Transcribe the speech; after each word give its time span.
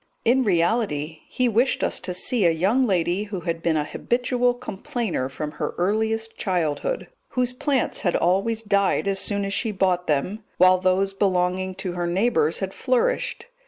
In 0.25 0.43
reality, 0.43 1.19
he 1.29 1.47
wished 1.47 1.83
us 1.83 1.99
to 1.99 2.13
see 2.15 2.47
a 2.47 2.49
young 2.49 2.87
lady 2.87 3.25
who 3.25 3.41
had 3.41 3.61
been 3.61 3.77
a 3.77 3.83
habitual 3.85 4.55
complainer 4.55 5.29
from 5.29 5.51
her 5.51 5.75
earliest 5.77 6.35
childhood; 6.35 7.07
whose 7.27 7.53
plants 7.53 8.01
had 8.01 8.15
always 8.15 8.63
died 8.63 9.07
as 9.07 9.19
soon 9.19 9.45
as 9.45 9.53
she 9.53 9.71
bought 9.71 10.07
them, 10.07 10.43
while 10.57 10.79
those 10.79 11.13
belonging 11.13 11.75
to 11.75 11.91
her 11.91 12.07
neighbours 12.07 12.61
had 12.61 12.73
flourished. 12.73 13.45